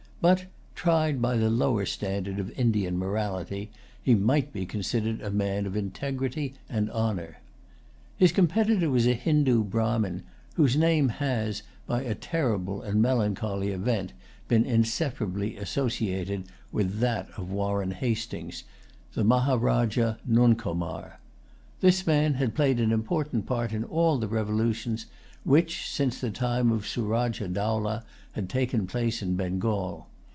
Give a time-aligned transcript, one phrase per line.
[0.21, 0.45] But,
[0.75, 3.71] tried by the lower standard of Indian morality,
[4.03, 7.37] he might be considered as a man of integrity and honor.
[8.17, 10.21] His competitor was a Hindoo Brahmin
[10.57, 14.13] whose name has, by a terrible and melancholy event,
[14.47, 18.63] been inseparably associated with that of Warren Hastings,
[19.15, 21.17] the Maharajah Nuncomar.
[21.79, 25.07] This man had played an important part in all the revolutions
[25.43, 30.05] which, since the time of Surajah Dowlah, had taken place in Bengal.